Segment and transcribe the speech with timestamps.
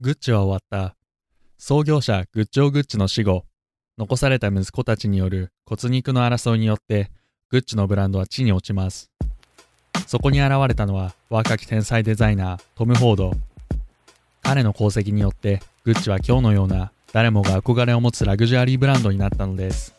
[0.00, 0.94] グッチは終わった。
[1.56, 3.46] 創業者グッチオ・グッチの死後、
[3.98, 7.10] 残された息子たちによる骨肉の争いによって、
[7.50, 9.10] グッチのブランドは地に落ちます。
[10.06, 13.32] そこに現れたのは若き天才デザイナートム・フォード。
[14.42, 19.97] 彼の功績によって、グッチは今日のような誰もが憧れを持つラグジュアリーブランドになったのです。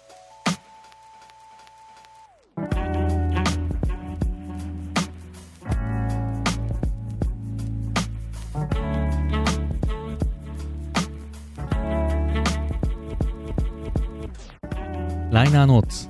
[15.31, 16.09] ライナーノーツ。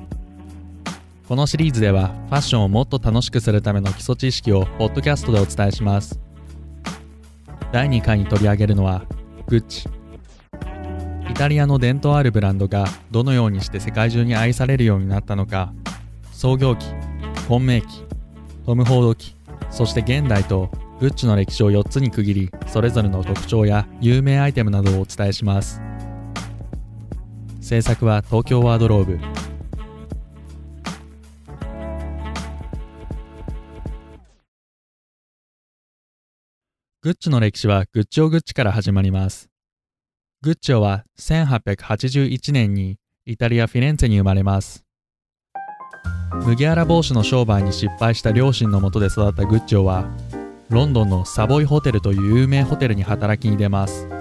[1.27, 6.17] このシリーズではファッションをもっと楽しくするための基礎知識をポッドキャストでお伝えします。
[7.73, 9.03] 第2回に取り上げるのは
[9.47, 9.89] グッチ。
[11.29, 15.73] イタリアの伝統あるブランドがどのようにして世界中に愛されるようになったのか。
[16.31, 16.85] 創業期
[17.49, 18.05] 本命期
[18.65, 19.35] トム・フォード期
[19.69, 25.81] そして現代とグッチの歴史を4つに区切りそれぞれの特徴や有名アイテムなどをお伝えします。
[27.69, 29.19] 制作は東京ワードローブ。
[37.03, 39.51] グッチの歴史はグッチオ・グッチから始まります。
[40.41, 42.97] グッチオは1881年に
[43.27, 44.83] イタリア・フィレンツェに生まれます。
[46.43, 50.09] 麦わら帽子の商売に失敗した両親のもとで育ったグッチオは
[50.69, 54.18] ロンドンのサボイホテルという有名ホテルに働きに出ます。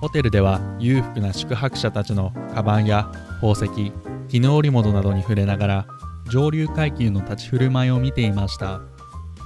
[0.00, 3.92] ホテルでは裕福な宿泊者たちのカバンや宝石
[4.28, 5.86] 絹織物などに触れながら
[6.28, 8.80] 上流階級の立ち振る舞いを見ていました。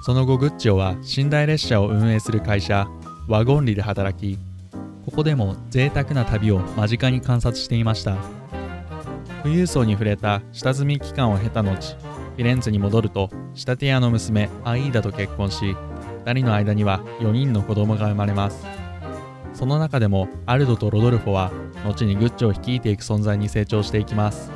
[0.03, 2.89] その後グッチオは寝台列車を運営する会社
[3.29, 4.39] ワゴンリで働き
[5.05, 8.17] ここでも贅沢な旅を間近に観察していました。
[9.43, 15.77] 富裕層に触れた下積み期間を経た後フィレンツェに戻ると仕立て屋の娘アイーダと結婚し
[16.25, 18.80] 2人の間には4人の子供が生まれます。
[19.53, 21.53] その中でもアルドとロドルフォは
[21.87, 24.51] 後にグッチを率いていく存在に成長していきます。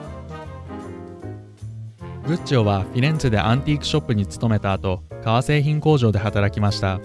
[2.27, 7.01] グッチオはフィレンツェでアンティークショップに勤めた後革製品工場で働きました。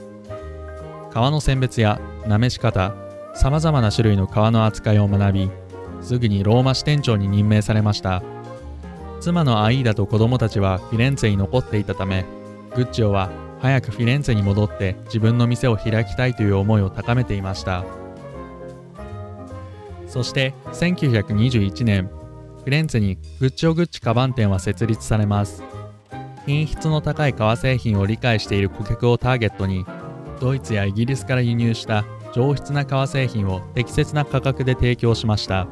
[1.11, 2.94] 革の選別やなめし方
[3.33, 5.49] さまざまな種類の革の扱いを学び
[6.01, 8.23] すぐにローマ支店長に任命されました。
[9.19, 12.23] 妻のアイーダと子供たちはフィレンツェに残っていたため
[12.73, 13.29] グッチオは
[13.62, 17.84] 早くフィレンツェに戻って自分の店を開きたいという思いを高めていました。
[20.08, 22.09] そして1921年
[22.59, 25.64] フィレンツェにグッチオグッチカバン店は設立されます。
[26.46, 29.86] 品質の高い革製品を理解している顧客をターゲットに
[30.40, 35.68] ドイツやイギリスから輸入した上質な革製品を適切な価格で提供しました。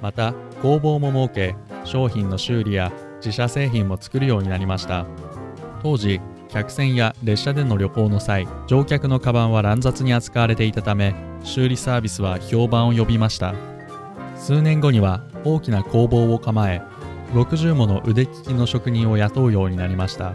[0.00, 5.06] また工房も設け商品の修理や自社製品も作るようになりました。
[5.86, 11.14] 当時客船や列車での旅行の際乗客のカバンは乱雑に扱われていたため
[11.44, 13.54] 修理サービスは評判を呼びました。
[14.34, 16.82] 数年後には大きな工房を構え
[17.34, 20.34] 60もの腕利きの職人を雇うようになりました。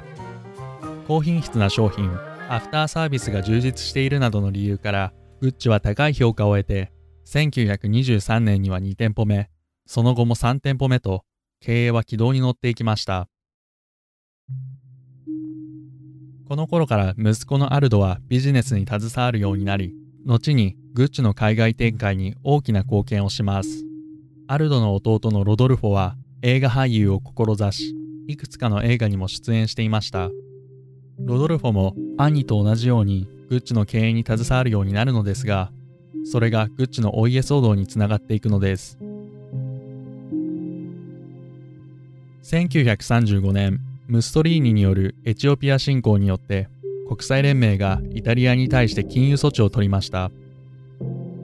[1.05, 2.09] 高品質な商品
[2.47, 5.11] アフターサービスが充実しているなどの理由から
[5.41, 6.93] グッチは高い評価を得て
[7.25, 9.49] 1923年には2店舗目
[9.85, 11.25] その後も3店舗目と
[11.59, 13.27] 経営は軌道に乗っていきました。
[16.51, 19.95] この頃から息子のアルドはビジネスに携わるようになり
[20.25, 23.85] 後にグッチの海外展開に大きな貢献をします。
[24.49, 27.95] アルドの弟のロドルフォは映画俳優を志し
[28.27, 30.29] いくつかの映画にも出演していました。
[31.19, 35.71] ロドルフォも兄と同じようにグッチの経営に携わるようになるのですが
[36.25, 38.99] それがグッチのお家騒動につながっていくのです。
[42.43, 43.79] 1935年
[44.11, 46.67] ムストリーニによるエチオピア侵攻によって
[47.07, 50.31] 国際連盟がイタリアに対して禁輸措置を取りました。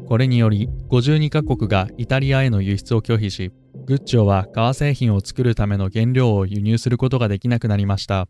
[0.06, 3.54] これにより52カ国がイタリアへの輸出を拒否し
[3.86, 8.28] グッチオは革製品を作るための原料を輸入することができなくなりました。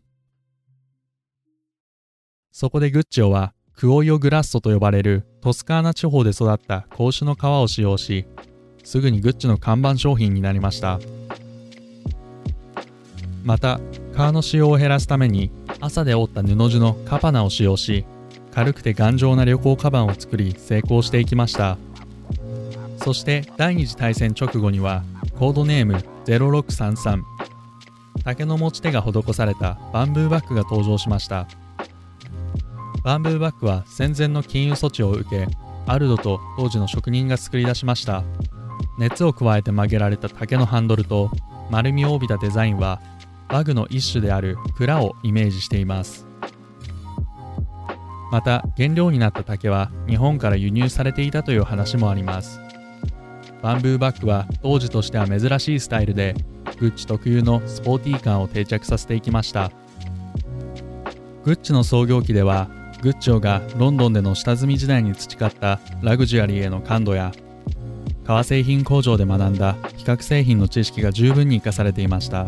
[2.52, 8.24] そこでグッチオはクオイオグラッソと呼ばれるトスカーナ地方で育った格子の革を使用し
[8.84, 11.00] すぐにグッチの看板商品になりました。
[13.44, 13.80] また
[14.14, 15.50] 革の使用を減らすために
[15.80, 18.04] 朝で織った布地のカパナを使用し
[18.52, 21.78] 軽くて頑丈な旅行カバンを作り成功していきました。
[22.96, 25.04] そして第二次大戦直後には
[25.38, 27.22] コードネーム0633
[28.24, 31.46] 竹の持ち手が施されたバンブーバッグが登場しました。
[33.04, 35.46] バンブーバッグは戦前の禁輸措置を受け
[35.86, 38.24] アルドと当時の職人が作り出しました。
[38.98, 41.30] 熱を加えて曲げられた竹のハンドルと
[41.70, 43.00] 丸みを帯びたデザインは
[43.48, 46.26] バグの一種である蔵をイメージしています。
[48.30, 52.60] また原料になった竹は日本から輸入されていたという話もあります。
[53.62, 56.34] バンブーバッグは当時としては珍しいスタイルで
[56.78, 59.72] グッチ特有のスポーティー感を定着させていきました。
[61.44, 62.68] グッチの創業期では
[63.00, 67.32] グッチョがロンドンでの下積み時代に培ったラグジュアリーへの感度や
[68.24, 72.46] 革製品工場で学んだ比較製品の知識が十分に生かされていました。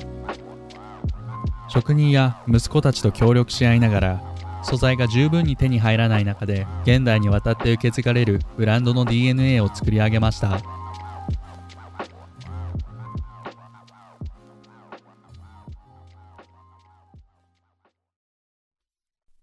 [1.70, 4.34] 職人や息子たちと協力し合いながら
[4.64, 10.60] 素材が十分に手に入らない中で現代にわたって受け継がれるブランドの DNA を作り上げました。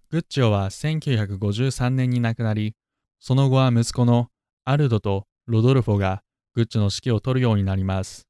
[0.09, 2.75] グッチオは1953年に亡くなり
[3.19, 4.27] その後は息子の
[4.63, 6.21] アルドとロドルフォが
[6.55, 8.26] グッチの指揮を執るようになります。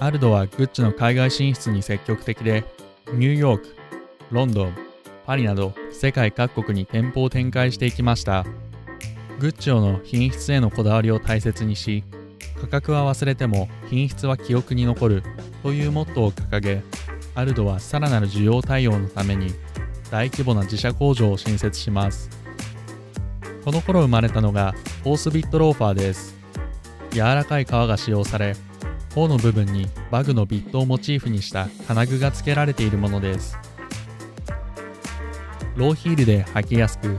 [0.00, 2.64] アルドはグッチの海外進出に積極的で
[3.12, 3.76] ニューヨーク
[4.32, 4.74] ロンドン、
[5.24, 8.44] パリなど世界各国に店舗を展開していきました。
[9.38, 12.02] グッチョの品質へのこだわりを大切にし、
[12.60, 15.22] 価格は忘れても品質は記憶に残る
[15.62, 16.82] というモットーを掲げ、
[17.36, 19.54] アルドはさらなる需要対応のために
[20.10, 22.30] 大規模な自社工場を新設します。
[23.64, 24.74] この頃生まれたのが
[25.04, 26.34] ホースビットローファーです。
[27.12, 28.56] 柔らかい革が使用され、
[29.14, 33.56] 頬の部分にバグのビットをモチーフにした金具が付けられているものです。
[35.76, 37.18] ローヒールで履きやすく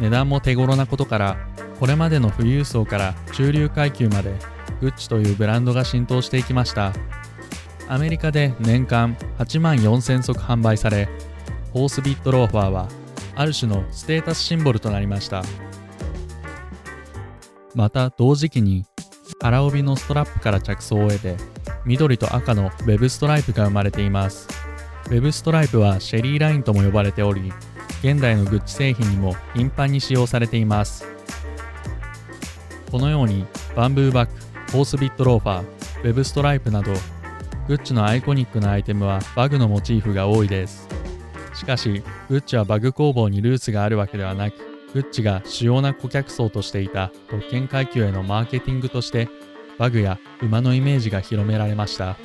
[0.00, 1.36] 値段も手頃なことから
[1.78, 4.34] これまでの富裕層から中流階級まで
[4.80, 6.92] グッチというブランドが浸透していきました
[7.88, 11.08] アメリカで年間8万4000足販売され
[11.72, 12.88] ホースビットローファーは
[13.34, 15.42] ある種のステータスシンボルとなりました
[17.74, 18.84] また同時期に
[19.42, 21.36] 腹帯のストラップから着想を得て
[21.84, 24.48] 緑と赤のウェブストライプが生まれています。
[25.06, 27.52] ウェブストライプはシェリーラインとも呼ばれており
[28.02, 31.06] 現代のグッチ製品にも頻繁に使用されています。
[32.90, 33.44] このように
[33.74, 36.92] バンブーバッグホースビットローファーウェブストライプなど
[37.66, 40.88] グッチのアイコニックなアイテムは馬具のモチーフが多いです。
[41.54, 49.28] しかしグッチは馬具工房にルーツがあるわけではなくグッチが主要な顧客層としていた特権階級へのマーケティングとして
[49.78, 52.16] 馬具や馬のイメージが広められました。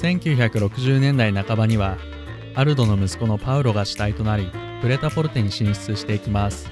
[0.00, 1.96] 1960年代半ばには
[2.54, 4.50] アルドの息子のパオロが主体となり
[4.80, 6.70] プレタポルテに進出していきます。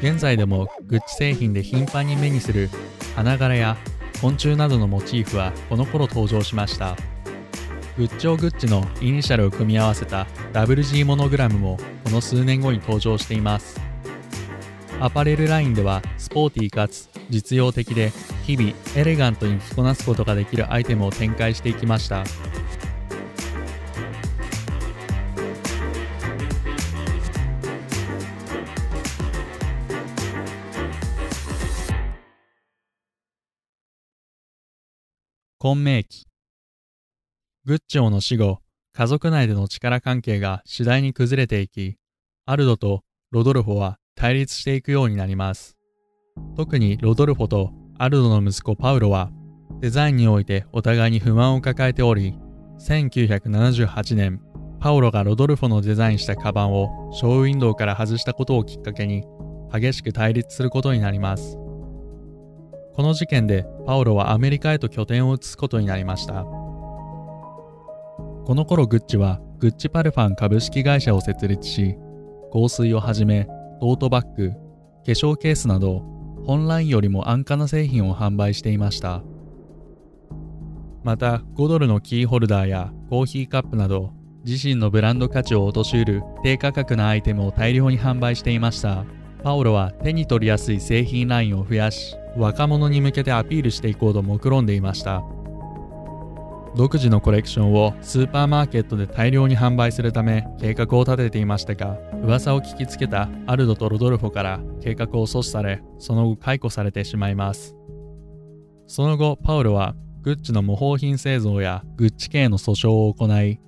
[0.00, 2.68] 現在でもグッチ製品で頻繁に目にする
[3.16, 3.76] 花柄や
[4.20, 6.96] 昆虫などのモチーフはこの頃登場しました。
[7.98, 13.80] グッチョーグッチのイニシャルを組み合わせた WG モノグラムもこの数年後に登場しています。
[15.00, 18.12] アパレルラインではスポーティーかつ実用的で
[18.44, 22.22] 日々エレガントに着こなすことができるアイテムを展開していきました。
[35.58, 36.27] 混迷期。
[37.68, 38.60] グッチョーの死後
[38.94, 41.98] 家族内での力関係が次第に崩れていき
[42.46, 45.76] アルドとロドルフォは対立していくようになります。
[46.56, 49.30] 特にロドルフォとアルドの息子パウロは
[49.82, 52.38] デザインにおいてお互いに不満を抱えており
[52.80, 54.40] 1978年
[54.80, 59.24] パウロがロドルフォのデザインしたカバンをショーウィンドウから外したことをきっかけに
[59.70, 61.58] 激しく対立することになります。
[62.94, 66.46] この事件でパオロはアメリカへと拠点を移すことになりました。
[68.48, 71.96] この頃グッチはグッチパルファン株式会社を設立し
[72.50, 73.44] 香水をはじめ
[73.78, 74.56] トートバッグ化
[75.04, 75.98] 粧ケースなど
[76.46, 79.22] 本来よりも安価な製品を販売していました。
[81.04, 84.14] また5ドルのキーホルダーやコーヒーカップなど
[84.46, 89.04] 自身のブランド価値を落としうる低価格なアイテムを大量に販売していました。
[89.44, 95.22] パオロは手に取りやすい製品ラインを増やし若者に向けてアピールしていこうと目論んでいました。
[96.76, 107.74] 独自のコレクションをスーパーマーケットで大量に販売するため計画を立てていましたが噂を聞きつけたアルドとロドルフォから計画を阻止されその後解雇されてしまいます。
[108.86, 113.60] その後パオロはグッチの模倣品製造やグッチ家の訴訟を行い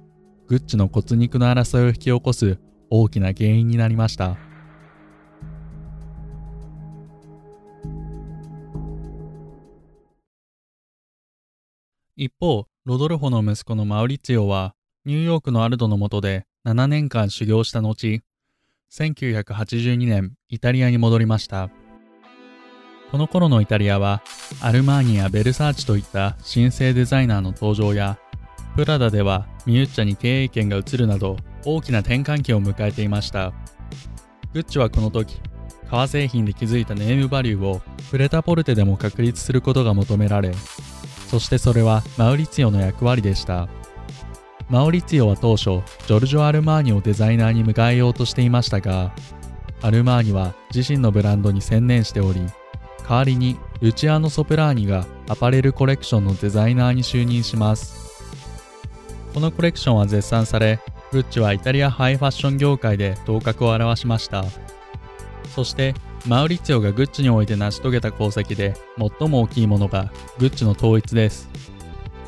[0.47, 2.59] グッチの骨肉の争いを引き起こす
[2.90, 4.50] 大きな原因になりました。
[12.23, 14.75] 一方、ロドルフォの息子のマウリツィオは、
[15.07, 18.21] ニューヨークのアルドの下で7年間修行した後、
[18.93, 21.71] 1982年、イタリアに戻りました。
[23.11, 24.23] この頃のイタリアは、
[24.61, 28.19] アルマーニやベルサーチといった新生デザイナーの登場や、
[28.77, 33.55] プラダではミュッチャに経営権が移るなど、大きな転換期を迎えていました
[34.53, 35.41] グッチはこの時
[35.89, 40.53] 革製品で築いたネームバリューをプレタポルテでも確立することが求められ
[41.31, 43.69] そしてそれはマウリツィオの役割でした。
[44.69, 49.13] マウリツィオは当初ジョルジョ・アルマーニをデザイナーに迎えようとしていましたが
[49.83, 52.41] アルマーニは自身のブランドに専念しており
[53.09, 58.25] 代わりにルチアーノ・ソプラーニがアパレルコレクションのデザイナーに就任します。
[59.35, 60.79] このコレクションは絶賛され
[61.11, 64.45] グッチはイタリアハイファッション業界で頭角を現しました。
[65.49, 65.95] そして
[66.27, 71.49] マウリッツィオがグッチにおいて成し遂げた功績で最も大きいものがグッチの統一です。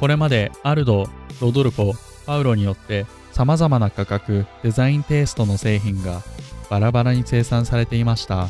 [0.00, 1.08] これまでアルド、
[1.40, 6.22] ロドルフォ、パオロによって様々な価格、デザインテイストの製品が
[6.70, 8.48] バラバラに生産されていました。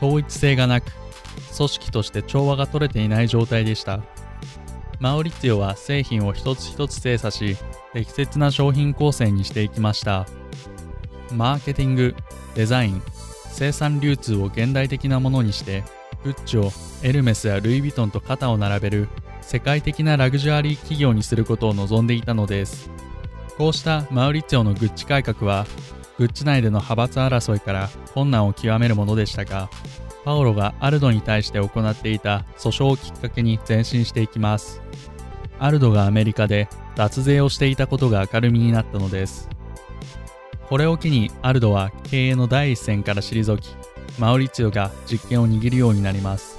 [0.00, 0.92] 統一性がなく
[1.56, 4.00] 組織として調和が取れていない状態でした。
[5.00, 7.56] マウリッツィオは製品を一つ一つ精査し
[7.92, 10.26] 適切な商品構成にしていきました。
[11.32, 12.14] マーケティング
[12.54, 13.02] デザイン
[13.54, 15.84] 生産流通を現代的なものにして
[16.24, 16.72] グッチを
[17.04, 19.08] エルメスやルイ・ヴィトンと肩を並べる
[19.42, 22.90] 世界的なラグジュアリー企業にすることを望んでいたのです。
[23.56, 25.66] こうしたマウリッツィオのグッチ改革は
[26.18, 29.70] グッチ内での派閥争いから困難を極めるものでしたが
[30.24, 34.82] パオロがアルドに対して行っていた訴訟をきっかけに前進していきます。
[35.60, 39.48] アルドがアメリカで脱税をしていたことが明るみになったのです。
[40.68, 43.68] これを機にアルドは経営の第一線から退き
[44.18, 46.58] マウリツィオが実権を握るようになります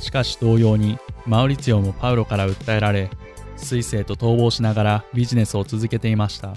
[0.00, 3.10] しかし同様にマウリツィオもパウロから訴えられ
[3.56, 6.56] スイスへと逃亡しながらビジネスを続けていました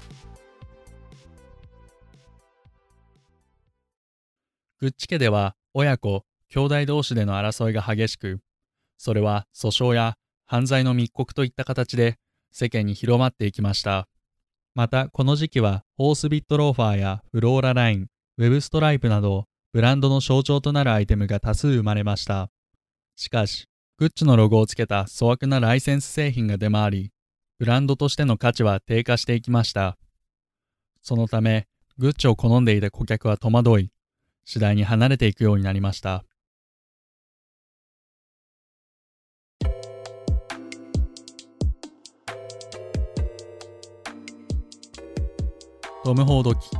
[4.79, 8.39] グッチ家では親子、兄弟同士での争いが激しく、
[8.98, 10.15] それは訴訟や
[10.46, 12.18] 犯罪の密告といった形で
[12.53, 14.08] 世間に広まっていきました。
[14.76, 18.08] また、この時期はホースビットローファーやフローラライン、
[18.38, 22.50] ウェブストライプなど、ブランドの象徴となるアイテムが多数生まれました。
[23.16, 27.12] しかし、グッチのロゴをつけた粗悪なライセンス製品が出回り、
[27.58, 29.98] ブランドとしての価値は低下していきました。
[31.02, 33.92] そのため、グッチを好んでいた顧客は戸惑い、
[34.46, 36.24] 次第に離れていくようになりました。
[46.10, 46.72] トム・ホード期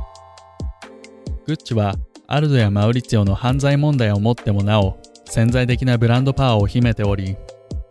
[1.46, 1.94] グッチは
[2.26, 7.36] アルドやマウリツィオの犯罪問題をもってもなお潜在的なブランドパワーを秘めており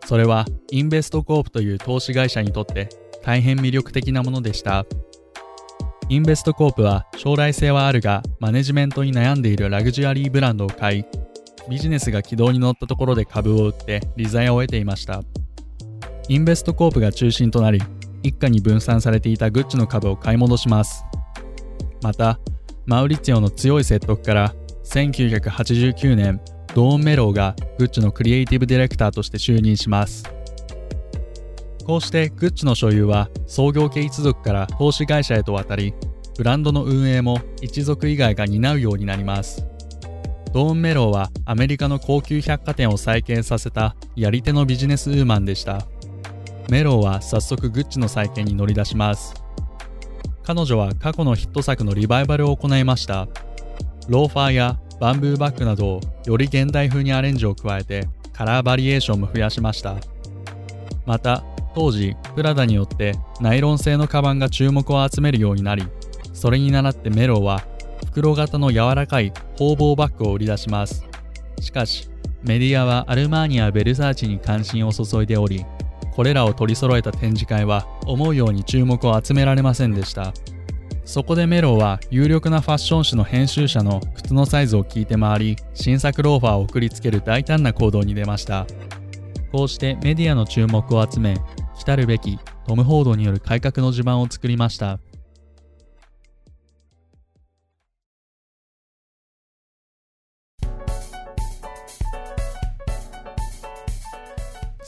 [0.06, 2.90] それはインベストコープという投資会社にとって
[3.24, 4.86] 大変魅力的なものでした。
[6.10, 11.06] インベストコープは将来性はあるがマネジメントに悩んでいるラグジュアリーブランドを買い
[11.70, 15.22] ビジネスが軌道に乗ったところで株を売って利ザヤを得ていました。
[16.28, 17.82] インベストコープが中心となり
[18.24, 21.06] 一家に分散されていたグッチの株を買い戻します。
[22.02, 22.40] また
[22.86, 24.54] マウリッツィオの強い説得から
[24.86, 26.42] 1989年
[26.74, 30.24] ドーン・メローがグッチのクリエイティブディレクターとして就任します。
[31.86, 35.96] こうしてグッチの所有は創業家一族から投資会社へと渡り
[36.38, 39.66] ブランドの運営も一族以外が担うようになります。
[40.54, 45.88] ドーン・メローはアメリカの高級百貨店を再建させたやり手のビジネスウーマンでした。
[46.70, 49.39] メローは早速グッチの再建に乗り出します。
[50.50, 53.28] 彼女は過去のヒット作のリバイバルを行いました。
[54.08, 59.98] ローファーやバンブーバッグなどをより現代風にアレンジを加えてカラーバリエーションも増やしました。
[61.06, 61.44] また
[61.76, 65.84] 当時プラダによってナイロン製のカバンが注目を集めるようになり
[66.34, 67.62] それに倣ってメローは
[68.08, 71.06] 袋型の柔らかい方々バッグを売り出します。
[71.62, 72.10] しかし
[72.42, 75.64] メディアはアルマーニやベルサーチに関心を注いでおり
[76.20, 80.34] これらを取り揃えた展示会は思うように注目を集められませんでした。
[81.06, 88.68] そこでメロは有力なファッション誌の編集者の靴のサイズを聞いて回り新作ローファーを送りつける大胆な行動に出ました。
[89.54, 91.38] こうしてメディアの注目を集め
[91.74, 95.00] 来るべきトム・ホードによる改革の地盤を作りました。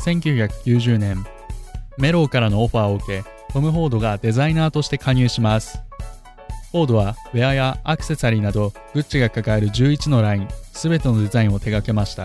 [0.05, 1.25] 1990年
[1.98, 5.79] メローからのオファーを受けトム・ホードがデザイナーとして加入します。
[6.72, 12.24] フォードはウェアやアクセサリーなどグッチが抱える11のライン全てのデザインを手掛けました。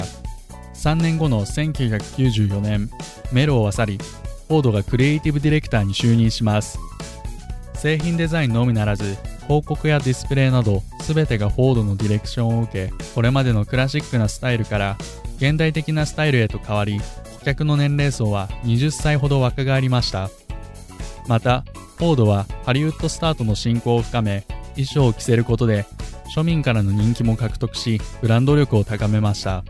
[0.75, 2.91] 3年後の1994年
[3.33, 3.99] メローは去り
[4.49, 6.79] フォードがクリエイティブディレクターに就任します。
[7.75, 9.17] 製品デザインのみならず
[9.47, 14.97] 広告やディスプレイなど全てがフォードのディレクションを受けこれまでのクラシックなスタイルから
[15.37, 17.01] 現代的なスタイルへと変わり
[17.47, 20.31] 顧客の年齢層は20歳ほど若返りました。
[21.29, 21.65] また
[21.97, 25.87] フォードはハリウッドスターとの親交を深め衣装を着せることで
[26.35, 29.63] 庶民からの人気も獲得しブランド力を高めました。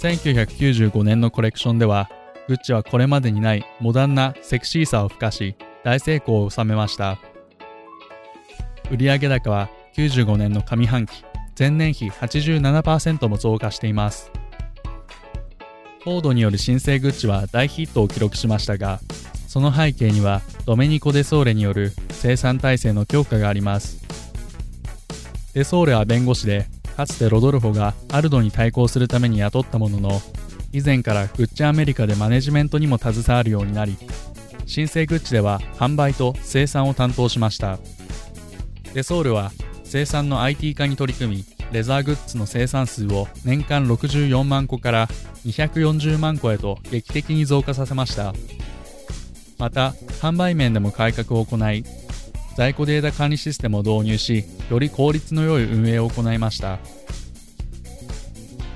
[0.00, 2.08] 1995年のコレクションでは
[2.48, 7.18] グッチはこれまでにないモダンなセクシーさを付加し大成功を収めました。
[8.90, 11.22] 売上高は95年の上半期
[11.58, 14.32] 前年比87%も増加しています。
[16.06, 19.00] フォードによる新生グッチは大ヒットを記録しましたが
[19.48, 24.04] その背景にはドメニコ・デソーレによる生産体制の強化があります。
[25.52, 30.20] デソーレは弁護士でかつてロドルフォがアルドに対抗するために雇ったものの
[30.72, 33.96] 以前からグッチアメリカでマネジメントにも携わるようになり
[34.64, 37.80] 新生グッチでは販売と生産を担当しました。
[38.94, 39.50] デソールは
[39.82, 45.08] 生産の IT 化に取り組みレザーグッズの生産数を年間64万個から
[45.44, 48.34] 240万個へと劇的に増加させました。
[49.58, 51.84] また販売面でも改革を行い
[52.56, 56.78] 在庫データ管理システムを導入しより効率の良い運営を行いました。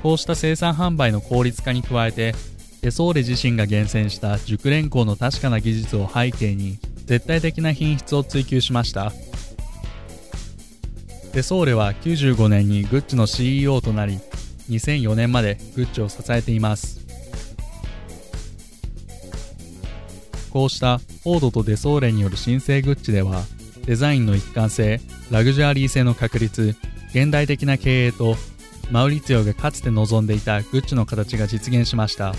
[0.02, 2.34] こうした生産販売の効率化に加えて
[2.80, 9.12] デソーレ自身が厳選した熟練工の確かな技術を背景に絶対的な品質を追求しました。
[11.32, 14.18] デソーレは95年にグッチの CEO となり
[14.68, 17.00] 2004年までグッチを支えています。
[20.50, 23.44] こうしたフォードとデソーレによる新生グッチでは
[23.86, 26.74] デザインの一貫性ラグジュアリー性の確立
[27.10, 28.34] 現代的な経営と
[28.90, 32.32] マウリツィオがかつて望んでいたグッチの形が実現しました。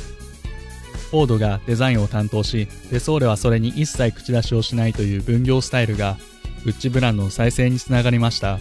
[1.11, 6.17] フォードがデザインを担当しデソーレはそれに一切口出しをしないという分業スタイルが
[6.63, 8.59] グッチブランドの再生につながりました。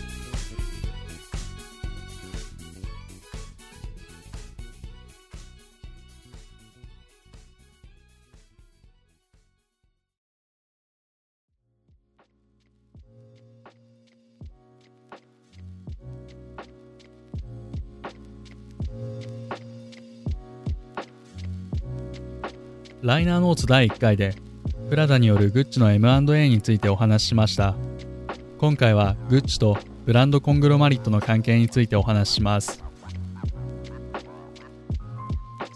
[23.11, 24.37] ライナーノーツ第1回で
[24.89, 27.75] プラダによるグッチの M&A についてお話ししました。
[28.59, 32.85] 今回はグッチとブランドコングロマリットの関係についてお話しします。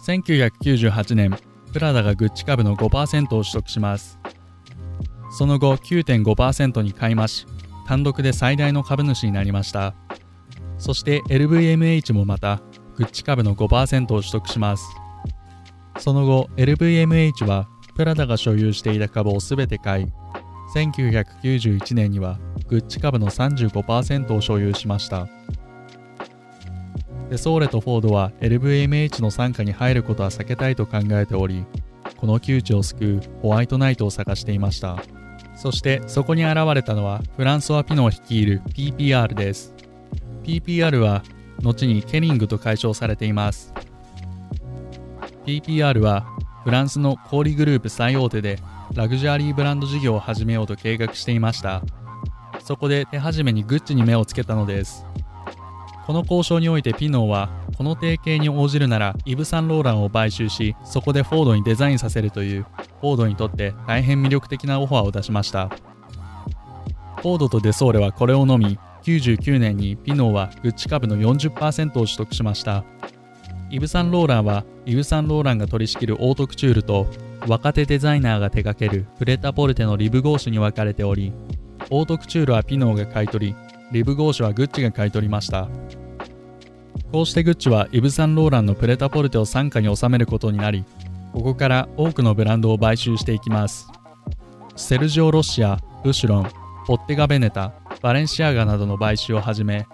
[0.07, 1.37] 1998年
[1.73, 4.17] プラダがグッチ株の5%を取得します。
[5.37, 7.45] その後9.5%に買い増し
[7.85, 9.93] 単独で最大の株主になりました。
[10.77, 12.61] そして LVMH もまた
[12.95, 14.85] グッチ株の5%を取得します。
[15.97, 20.05] その後 LVMH はプラダが所有していた株を全て買い
[20.75, 25.27] 1991年にはグッチ株の35%を所有しました。
[27.29, 31.65] デソーレとフォードは LVMH の傘下に入ることは避けたいと考えており
[32.17, 35.01] この窮地を救うホワイトナイトを探していました。
[35.55, 39.73] そしてそこに現れたのはフランソワ・ピノを率いる PPR です。
[40.43, 41.23] PPR は
[41.63, 43.73] 後にケリングと解消されています。
[45.45, 46.25] PPR は
[46.63, 48.57] フランスの小売グループ最大手で
[48.93, 51.83] ラグジュアリーブランド事業を始めようと計画していました。
[52.63, 55.05] そこで手始めにグッチに目をつけたのです。
[56.07, 62.65] この交渉においてピノーはこの提携に応じるならイブ・サンローランを買収しそこでフォードにデザインさせるという
[63.01, 65.69] フォードにとって大変魅力的なオファーを出しました。
[67.17, 72.83] フォードとデソーレはこれを飲み99年にピノーはグッチ株の40%を取得しました。
[73.69, 77.07] イブ・サンローランはイブ・サンローランが取り仕切るオートクチュールと
[77.47, 81.33] 若手デザイナーが手掛けるプレタポルテのリブゴーシュに分かれており
[81.89, 83.55] オートクチュールはピノーが買い取り
[83.91, 85.69] リブゴーシュはグッチが買い取りました。
[87.11, 90.83] こうしてグッチはイブ・サンローランのプレタポルテを傘下に収めることになり
[91.33, 93.87] ここから多くのブランドを買収していきます。
[94.75, 96.49] セルジオ・ロシア、ブシュロン、
[96.85, 99.85] ポッテガ・ベネタ、バレンシアガなどの買収をはじめ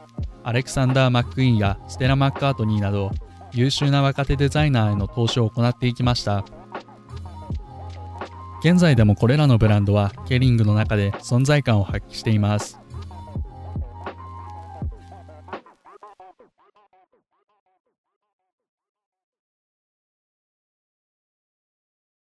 [0.44, 3.12] アレクサンダー・マックイーンやステラ・マッカートニーなど
[3.54, 6.46] 優秀な若手デザイナーへの投資を行っていきました。
[8.64, 12.80] 現在でもこれらのブランドはケリングの中で存在感を発揮しています。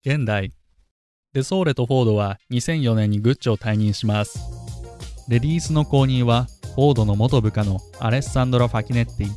[0.04, 0.52] 現代。
[1.32, 4.38] デソーレとフォードは2004年にグッチを退任します。
[5.28, 9.30] レディースの後任はフォードの元部下のアレッサンドラ・ファキネッティ。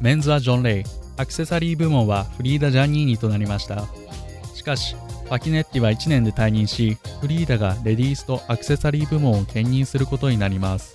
[0.00, 1.03] メンズはジョン・レイ。
[1.16, 3.84] アクセサリー部門はフリーダ・ジャニーニとなりました。
[4.54, 10.94] しかしファキネッティは1年で退任しフリーダがレディースとアクセサリー部門を兼任することになります。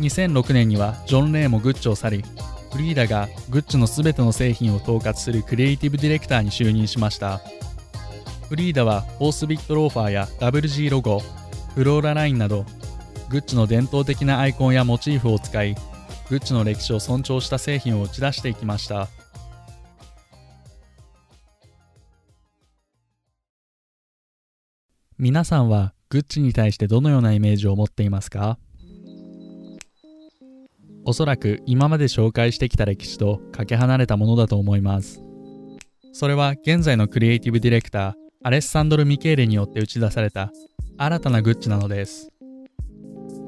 [0.00, 2.24] 2006年にはジョン・レイもグッチを去り
[2.72, 7.40] フリーダがグッチの全ての製品を統括するクリエイティブディレクターに就任しました。
[8.48, 11.20] フリーダはホースビットローファーや WG ロゴ
[11.74, 12.64] フローララインなど
[13.30, 15.74] グッチの伝統的なアイコンやモチーフを使い
[16.28, 19.08] グッチの歴史を尊重した製品を打ち出していきました。
[25.16, 28.58] 皆さんはグッチに対してどのようなイメージを持っていますか？
[31.04, 35.22] おそらく今まで紹介してきた歴史とかけ離れたものだと思います。
[36.12, 40.50] それは現在のクリエイティブディレクターアレッサンドロ・ミケーレによって打ち出された
[40.98, 42.30] 新たなグッチなのです。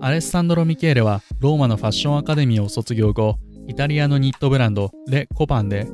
[0.01, 5.89] アレッサンドロ・ミケーレはローマのファッションアカデミーを卒業後イタリアのニットブランドレ・コパンで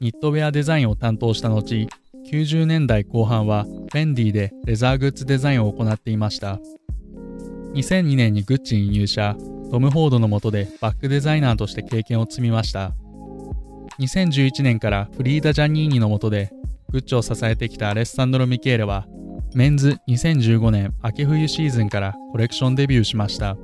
[0.00, 1.88] ニットウェアデザインを担当した後
[2.30, 6.58] 90年代後半はフェンディでレザーグッズデザインを行っていました。
[7.74, 9.36] 2002年にグッチに入社
[9.70, 12.90] トム・フォードの下でバックデザイナーとして経験を積みました。
[14.00, 16.50] 2011年からフリーダ・ジャニーニの下で
[16.90, 19.06] グッチを支えてきたアレッサンドロ・ミケーレは
[19.54, 23.56] メンズ2015年秋冬シーズンからコレクションデビューしました。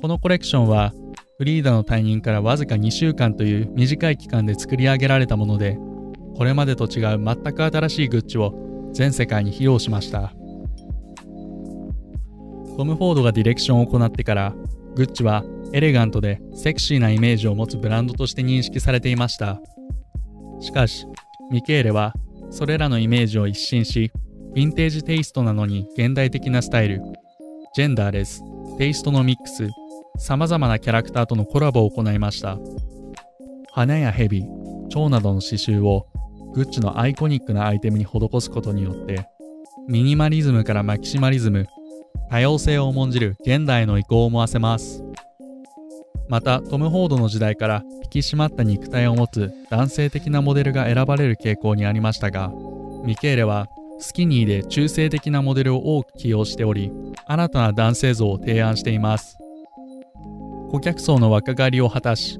[0.00, 0.94] このコレクションは
[1.36, 5.76] フリーダの退任からわずか2週間という短い期間で作り上げられたもので
[6.36, 10.32] これまでと違う全く新しいグッチを全世界に披露しました。
[12.76, 14.54] トム・フォードがディレクションを行ってから
[14.94, 19.60] グッチはエレガントでセクシーなイメージを持つブランドとして認識されていました。
[20.60, 21.06] しかし
[21.50, 22.14] ミケーレは
[22.50, 24.10] それらのイメージを一新し
[24.54, 27.02] ヴィンテージテイストなのに現代的なスタイル
[27.74, 28.42] ジェンダーレス
[28.78, 29.68] テイストのミックス
[30.18, 32.58] 様々なキャラクターとのコラボを行いました。
[33.72, 34.44] 花や蛇
[34.88, 36.08] 蝶などの刺繍を
[36.54, 39.28] グッチのアイコニックなアイテムに施すことによって
[39.88, 41.66] ミニマリズムからマキシマリズム
[42.30, 45.02] 多様性を重んじる現代の意向を思わせます。
[46.28, 52.52] またトム・フォードの時代から引き締まった肉体を持つ男性的なモデルが選ばれる傾向にありましたが
[53.04, 53.66] ミケーレは
[53.98, 56.92] スキニーで中性的なモデルを多く起用しており
[57.26, 59.38] 新たな男性像を提案しています。
[60.70, 62.38] 顧客層の若返りを果たし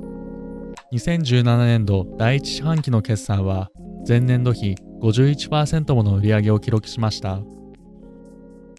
[0.93, 3.71] 2017年度第1四半期の決算は
[4.07, 7.41] 前年度比51%もの売り上げを記録しました。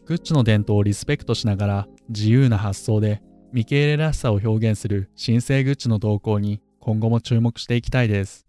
[0.05, 3.21] グッチの伝統をリスペクトしながら自由な発想で
[3.53, 8.45] ミケーレらしさを表現する新生グッチの動向に今後も注目していきたいです。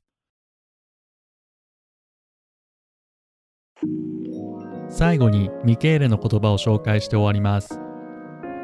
[4.89, 7.81] 最後にミケーレの言葉を紹介して終わります。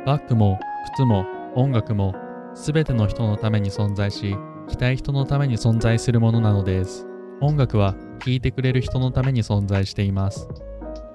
[0.06, 0.60] バッグも
[0.94, 2.14] 靴も音楽も
[2.54, 4.36] 全ての人のために存在し、
[4.68, 7.07] 着たい人のために存在するものなのです。
[7.40, 10.48] 音楽は聴いてくれる人のために存在しています。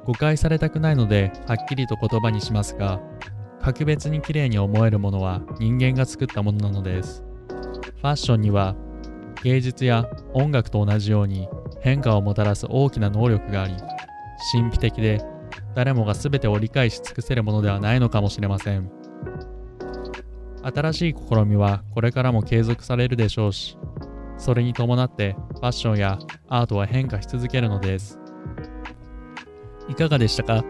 [0.06, 3.02] 誤解されたくないのではっきりと言葉にしますが、
[3.62, 7.24] 格別に綺麗に思えるものは人間が作ったものなのです。
[8.02, 8.76] ファッションには
[9.44, 11.48] 芸術や音楽と同じように
[11.82, 13.76] 変化をもたらす大きな能力があり、
[14.52, 15.22] 神秘的で
[15.76, 18.90] 誰もが全てを理解し尽くせるものではないのかもしれません。
[20.62, 23.78] 新しい試みはこれからも継続されるでしょうし、
[24.44, 28.20] それに伴ってファッションやアートは変化し続けるのです。
[29.88, 30.66] いかがでしたか？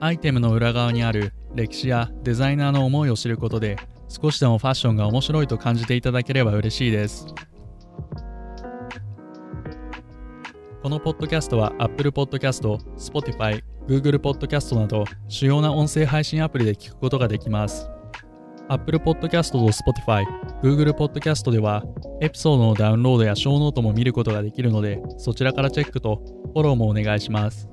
[0.00, 3.76] アイテムの裏側にある歴史やデザイナーの思いを知ることで
[4.08, 7.26] 少しでもファッションが面白いと感じていただければ嬉しいです。
[10.82, 12.62] このポッドキャストは Apple Podcast、
[12.96, 17.90] Spotify、Google Podcast など主要な音声配信アプリで聞くことができます。
[18.70, 20.24] Apple Podcast と Spotify、
[20.62, 21.82] Google Podcast では、
[22.20, 26.22] エピソードのダウンロードやショーノートも見ることができるので、そちらからチェックと
[26.54, 27.68] フォローもお願いします。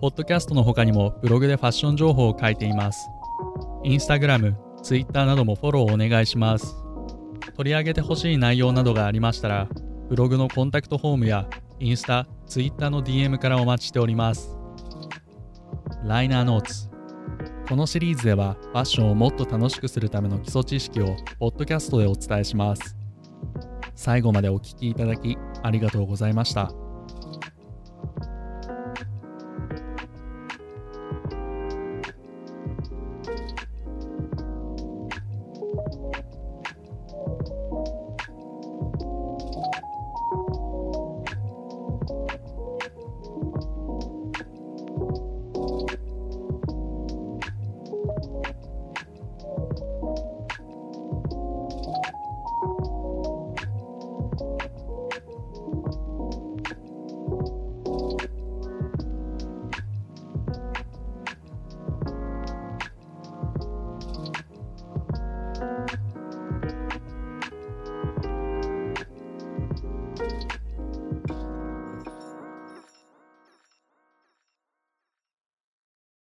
[0.00, 3.06] ポッドキャストの他にもブログでファッション情報を書いています。
[3.84, 6.74] Instagram、Twitter などもフォローお願いします。
[7.54, 9.68] 取り上げてほしい内容などがありましたら、
[10.08, 11.46] ブログのコンタクトフォームや
[11.78, 14.56] インスタ、Twitter の DM からお待ちしております。
[16.04, 16.91] ライナーノーツ
[17.72, 22.98] このシリーズではファッションをもっと楽しくするための基礎知識をポッドキャストでお伝えします。
[23.96, 26.81] 最後までお聴きいただきありがとうございました。